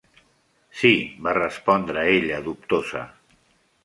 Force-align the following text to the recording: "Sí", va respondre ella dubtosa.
"Sí", 0.77 0.93
va 1.27 1.33
respondre 1.37 2.05
ella 2.13 2.39
dubtosa. 2.47 3.03